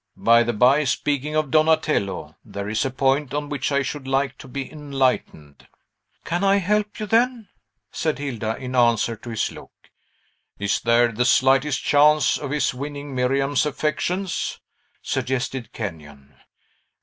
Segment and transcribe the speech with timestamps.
[0.17, 4.35] By the bye, speaking of Donatello, there is a point on which I should like
[4.39, 5.67] to be enlightened."
[6.25, 7.49] "Can I help you, then?"
[7.91, 9.73] said Hilda, in answer to his look.
[10.57, 14.59] "Is there the slightest chance of his winning Miriam's affections?"
[15.03, 16.33] suggested Kenyon.